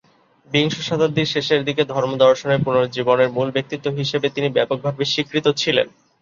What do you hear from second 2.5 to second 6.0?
পুনরুজ্জীবনের মূল ব্যক্তিত্ব হিসেবে তিনি ব্যাপকভাবে স্বীকৃত ছিলেন।